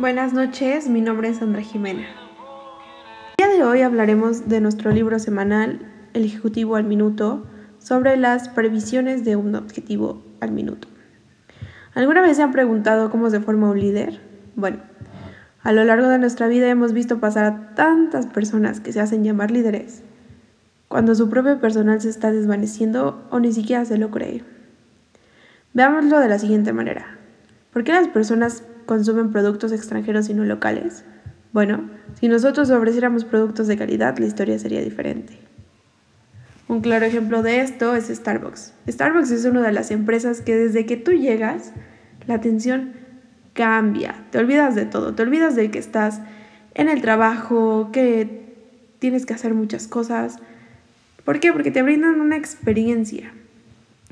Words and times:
Buenas 0.00 0.32
noches, 0.32 0.88
mi 0.88 1.02
nombre 1.02 1.28
es 1.28 1.36
Sandra 1.36 1.60
Jimena. 1.60 2.06
El 3.36 3.46
día 3.46 3.54
de 3.54 3.64
hoy 3.64 3.82
hablaremos 3.82 4.48
de 4.48 4.62
nuestro 4.62 4.92
libro 4.92 5.18
semanal, 5.18 5.92
El 6.14 6.24
Ejecutivo 6.24 6.76
al 6.76 6.84
Minuto, 6.84 7.46
sobre 7.78 8.16
las 8.16 8.48
previsiones 8.48 9.26
de 9.26 9.36
un 9.36 9.54
objetivo 9.54 10.22
al 10.40 10.52
minuto. 10.52 10.88
¿Alguna 11.92 12.22
vez 12.22 12.38
se 12.38 12.42
han 12.42 12.50
preguntado 12.50 13.10
cómo 13.10 13.28
se 13.28 13.40
forma 13.40 13.68
un 13.68 13.78
líder? 13.78 14.22
Bueno, 14.56 14.78
a 15.60 15.70
lo 15.72 15.84
largo 15.84 16.08
de 16.08 16.18
nuestra 16.18 16.48
vida 16.48 16.70
hemos 16.70 16.94
visto 16.94 17.20
pasar 17.20 17.44
a 17.44 17.74
tantas 17.74 18.24
personas 18.24 18.80
que 18.80 18.94
se 18.94 19.00
hacen 19.00 19.22
llamar 19.22 19.50
líderes, 19.50 20.02
cuando 20.88 21.14
su 21.14 21.28
propio 21.28 21.60
personal 21.60 22.00
se 22.00 22.08
está 22.08 22.32
desvaneciendo 22.32 23.28
o 23.30 23.38
ni 23.38 23.52
siquiera 23.52 23.84
se 23.84 23.98
lo 23.98 24.10
cree. 24.10 24.44
Veámoslo 25.74 26.20
de 26.20 26.28
la 26.28 26.38
siguiente 26.38 26.72
manera. 26.72 27.18
¿Por 27.70 27.84
qué 27.84 27.92
las 27.92 28.08
personas 28.08 28.64
consumen 28.90 29.30
productos 29.30 29.70
extranjeros 29.70 30.28
y 30.30 30.34
no 30.34 30.44
locales? 30.44 31.04
Bueno, 31.52 31.88
si 32.18 32.26
nosotros 32.26 32.70
ofreciéramos 32.70 33.24
productos 33.24 33.68
de 33.68 33.76
calidad, 33.76 34.18
la 34.18 34.26
historia 34.26 34.58
sería 34.58 34.80
diferente. 34.80 35.38
Un 36.66 36.80
claro 36.80 37.06
ejemplo 37.06 37.44
de 37.44 37.60
esto 37.60 37.94
es 37.94 38.08
Starbucks. 38.08 38.72
Starbucks 38.88 39.30
es 39.30 39.44
una 39.44 39.62
de 39.62 39.70
las 39.70 39.92
empresas 39.92 40.40
que 40.40 40.56
desde 40.56 40.86
que 40.86 40.96
tú 40.96 41.12
llegas, 41.12 41.72
la 42.26 42.34
atención 42.34 42.94
cambia. 43.52 44.24
Te 44.32 44.38
olvidas 44.38 44.74
de 44.74 44.86
todo, 44.86 45.14
te 45.14 45.22
olvidas 45.22 45.54
de 45.54 45.70
que 45.70 45.78
estás 45.78 46.20
en 46.74 46.88
el 46.88 47.00
trabajo, 47.00 47.90
que 47.92 48.56
tienes 48.98 49.24
que 49.24 49.34
hacer 49.34 49.54
muchas 49.54 49.86
cosas. 49.86 50.38
¿Por 51.24 51.38
qué? 51.38 51.52
Porque 51.52 51.70
te 51.70 51.84
brindan 51.84 52.20
una 52.20 52.36
experiencia. 52.36 53.32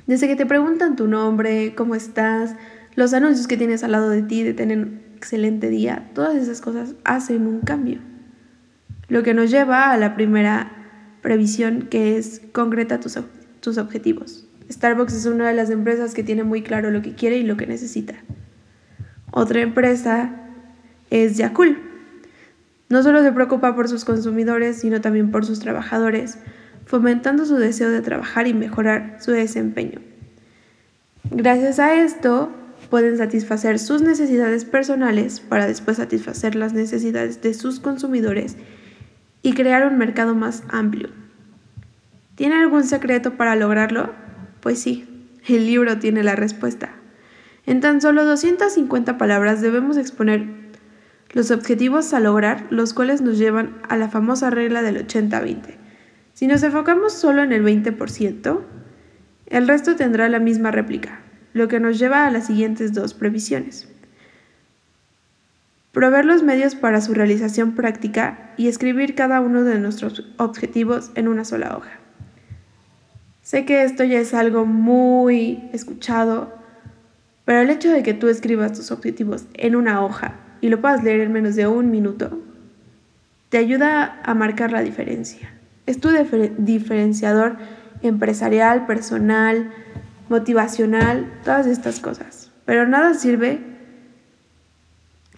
Desde 0.06 0.28
que 0.28 0.36
te 0.36 0.46
preguntan 0.46 0.94
tu 0.94 1.08
nombre, 1.08 1.74
cómo 1.74 1.96
estás, 1.96 2.54
los 2.98 3.14
anuncios 3.14 3.46
que 3.46 3.56
tienes 3.56 3.84
al 3.84 3.92
lado 3.92 4.10
de 4.10 4.22
ti 4.22 4.42
de 4.42 4.54
tener 4.54 4.76
un 4.76 5.00
excelente 5.14 5.68
día, 5.68 6.10
todas 6.14 6.34
esas 6.34 6.60
cosas 6.60 6.96
hacen 7.04 7.46
un 7.46 7.60
cambio. 7.60 8.00
Lo 9.06 9.22
que 9.22 9.34
nos 9.34 9.52
lleva 9.52 9.92
a 9.92 9.96
la 9.96 10.16
primera 10.16 10.72
previsión 11.22 11.82
que 11.82 12.18
es 12.18 12.42
concreta 12.50 12.98
tus, 12.98 13.16
tus 13.60 13.78
objetivos. 13.78 14.48
Starbucks 14.68 15.14
es 15.14 15.26
una 15.26 15.46
de 15.46 15.54
las 15.54 15.70
empresas 15.70 16.12
que 16.12 16.24
tiene 16.24 16.42
muy 16.42 16.62
claro 16.62 16.90
lo 16.90 17.00
que 17.00 17.14
quiere 17.14 17.38
y 17.38 17.44
lo 17.44 17.56
que 17.56 17.68
necesita. 17.68 18.14
Otra 19.30 19.60
empresa 19.60 20.32
es 21.08 21.36
Yakul. 21.36 21.78
No 22.88 23.04
solo 23.04 23.22
se 23.22 23.30
preocupa 23.30 23.76
por 23.76 23.88
sus 23.88 24.04
consumidores, 24.04 24.80
sino 24.80 25.00
también 25.00 25.30
por 25.30 25.46
sus 25.46 25.60
trabajadores, 25.60 26.38
fomentando 26.84 27.46
su 27.46 27.54
deseo 27.58 27.90
de 27.90 28.00
trabajar 28.00 28.48
y 28.48 28.54
mejorar 28.54 29.18
su 29.20 29.30
desempeño. 29.30 30.00
Gracias 31.30 31.78
a 31.78 31.94
esto, 31.94 32.50
pueden 32.90 33.18
satisfacer 33.18 33.78
sus 33.78 34.02
necesidades 34.02 34.64
personales 34.64 35.40
para 35.40 35.66
después 35.66 35.96
satisfacer 35.96 36.54
las 36.54 36.72
necesidades 36.72 37.42
de 37.42 37.54
sus 37.54 37.80
consumidores 37.80 38.56
y 39.42 39.52
crear 39.52 39.86
un 39.86 39.98
mercado 39.98 40.34
más 40.34 40.62
amplio. 40.68 41.10
¿Tiene 42.34 42.56
algún 42.56 42.84
secreto 42.84 43.34
para 43.34 43.56
lograrlo? 43.56 44.12
Pues 44.60 44.80
sí, 44.80 45.08
el 45.46 45.66
libro 45.66 45.98
tiene 45.98 46.22
la 46.22 46.36
respuesta. 46.36 46.90
En 47.66 47.80
tan 47.80 48.00
solo 48.00 48.24
250 48.24 49.18
palabras 49.18 49.60
debemos 49.60 49.96
exponer 49.96 50.46
los 51.32 51.50
objetivos 51.50 52.14
a 52.14 52.20
lograr, 52.20 52.66
los 52.70 52.94
cuales 52.94 53.20
nos 53.20 53.38
llevan 53.38 53.76
a 53.88 53.96
la 53.96 54.08
famosa 54.08 54.50
regla 54.50 54.82
del 54.82 55.06
80-20. 55.06 55.76
Si 56.32 56.46
nos 56.46 56.62
enfocamos 56.62 57.12
solo 57.12 57.42
en 57.42 57.52
el 57.52 57.62
20%, 57.64 58.60
el 59.46 59.68
resto 59.68 59.96
tendrá 59.96 60.28
la 60.28 60.38
misma 60.38 60.70
réplica, 60.70 61.20
lo 61.58 61.68
que 61.68 61.80
nos 61.80 61.98
lleva 61.98 62.26
a 62.26 62.30
las 62.30 62.46
siguientes 62.46 62.94
dos 62.94 63.12
previsiones. 63.12 63.86
Proveer 65.92 66.24
los 66.24 66.42
medios 66.42 66.74
para 66.74 67.00
su 67.00 67.12
realización 67.12 67.74
práctica 67.74 68.52
y 68.56 68.68
escribir 68.68 69.14
cada 69.14 69.40
uno 69.40 69.64
de 69.64 69.78
nuestros 69.78 70.24
objetivos 70.38 71.10
en 71.16 71.28
una 71.28 71.44
sola 71.44 71.76
hoja. 71.76 71.98
Sé 73.42 73.64
que 73.64 73.82
esto 73.82 74.04
ya 74.04 74.20
es 74.20 74.34
algo 74.34 74.64
muy 74.66 75.68
escuchado, 75.72 76.54
pero 77.44 77.60
el 77.60 77.70
hecho 77.70 77.90
de 77.90 78.02
que 78.02 78.14
tú 78.14 78.28
escribas 78.28 78.74
tus 78.74 78.90
objetivos 78.90 79.46
en 79.54 79.74
una 79.74 80.04
hoja 80.04 80.34
y 80.60 80.68
lo 80.68 80.80
puedas 80.80 81.02
leer 81.02 81.20
en 81.20 81.32
menos 81.32 81.56
de 81.56 81.66
un 81.66 81.90
minuto, 81.90 82.38
te 83.48 83.58
ayuda 83.58 84.20
a 84.22 84.34
marcar 84.34 84.70
la 84.70 84.82
diferencia. 84.82 85.50
Es 85.86 85.98
tu 85.98 86.10
diferenciador 86.58 87.56
empresarial, 88.02 88.86
personal, 88.86 89.72
motivacional, 90.28 91.32
todas 91.44 91.66
estas 91.66 92.00
cosas. 92.00 92.50
Pero 92.64 92.86
nada 92.86 93.14
sirve 93.14 93.60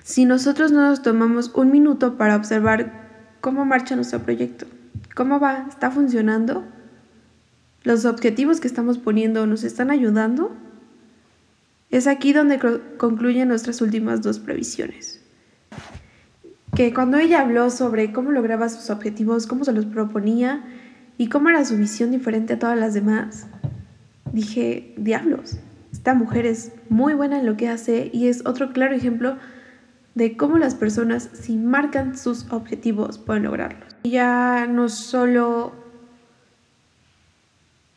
si 0.03 0.25
nosotros 0.25 0.73
no 0.73 0.89
nos 0.89 1.03
tomamos 1.03 1.53
un 1.55 1.71
minuto 1.71 2.17
para 2.17 2.37
observar 2.37 3.09
cómo 3.41 3.65
marcha 3.65 3.95
nuestro 3.95 4.19
proyecto, 4.21 4.67
cómo 5.15 5.39
va, 5.39 5.67
está 5.69 5.91
funcionando, 5.91 6.65
los 7.83 8.05
objetivos 8.05 8.61
que 8.61 8.69
estamos 8.69 8.99
poniendo 8.99 9.47
nos 9.47 9.65
están 9.65 9.91
ayudando. 9.91 10.53
Es 11.91 12.07
aquí 12.07 12.33
donde 12.33 12.59
concluyen 12.99 13.49
nuestras 13.49 13.81
últimas 13.81 14.21
dos 14.21 14.39
previsiones. 14.39 15.21
Que 16.75 16.93
cuando 16.93 17.17
ella 17.17 17.41
habló 17.41 17.71
sobre 17.71 18.13
cómo 18.13 18.33
lograba 18.33 18.69
sus 18.69 18.91
objetivos, 18.91 19.47
cómo 19.47 19.65
se 19.65 19.73
los 19.73 19.87
proponía 19.87 20.63
y 21.19 21.29
cómo 21.29 21.49
era 21.49 21.65
su 21.65 21.77
visión 21.77 22.11
diferente 22.11 22.55
a 22.55 22.59
todas 22.59 22.79
las 22.79 22.95
demás, 22.95 23.47
dije, 24.33 24.95
diablos, 24.97 25.59
esta 25.93 26.15
mujer 26.15 26.47
es 26.47 26.73
muy 26.89 27.15
buena 27.15 27.39
en 27.39 27.47
lo 27.47 27.57
que 27.57 27.69
hace 27.69 28.11
y 28.13 28.29
es 28.29 28.47
otro 28.47 28.73
claro 28.73 28.95
ejemplo 28.95 29.37
de 30.15 30.37
cómo 30.37 30.59
las 30.59 30.75
personas, 30.75 31.31
si 31.33 31.57
marcan 31.57 32.17
sus 32.17 32.51
objetivos, 32.51 33.19
pueden 33.19 33.45
lograrlos. 33.45 33.97
Ella 34.03 34.67
no 34.67 34.89
solo, 34.89 35.73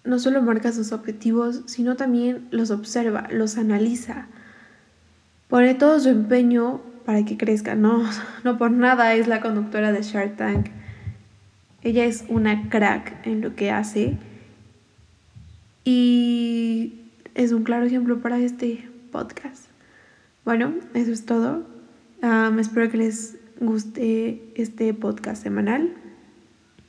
no 0.03 0.19
solo 0.19 0.41
marca 0.41 0.71
sus 0.71 0.91
objetivos, 0.91 1.63
sino 1.65 1.95
también 1.95 2.47
los 2.51 2.71
observa, 2.71 3.27
los 3.31 3.57
analiza, 3.57 4.27
pone 5.47 5.75
todo 5.75 5.99
su 5.99 6.09
empeño 6.09 6.81
para 7.05 7.25
que 7.25 7.37
crezcan. 7.37 7.81
No, 7.81 8.03
no 8.43 8.57
por 8.57 8.71
nada 8.71 9.13
es 9.13 9.27
la 9.27 9.41
conductora 9.41 9.91
de 9.91 10.01
Shark 10.01 10.37
Tank. 10.37 10.67
Ella 11.81 12.05
es 12.05 12.25
una 12.29 12.69
crack 12.69 13.25
en 13.25 13.41
lo 13.41 13.55
que 13.55 13.71
hace 13.71 14.17
y 15.83 16.93
es 17.35 17.51
un 17.51 17.63
claro 17.63 17.85
ejemplo 17.85 18.19
para 18.19 18.39
este 18.39 18.87
podcast. 19.11 19.65
Bueno, 20.45 20.73
eso 20.93 21.11
es 21.11 21.25
todo. 21.25 21.65
espero 22.59 22.91
que 22.91 22.97
les 22.97 23.37
guste 23.59 24.51
este 24.55 24.93
podcast 24.93 25.41
semanal 25.41 25.93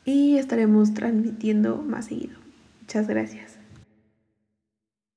y 0.04 0.36
estaremos 0.36 0.94
transmitiendo 0.94 1.82
más 1.82 2.06
seguido. 2.06 2.38
Muchas 2.80 3.08
gracias. 3.08 3.53